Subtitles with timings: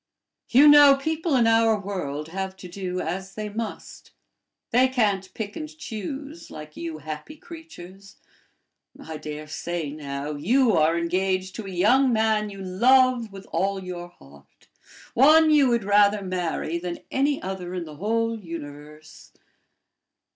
[0.49, 4.09] You know, people in our world have to do as they must;
[4.71, 8.15] they can't pick and choose like you happy creatures.
[8.99, 13.79] I dare say, now, you are engaged to a young man you love with all
[13.83, 14.67] your heart,
[15.13, 19.31] one you would rather marry than any other in the whole universe."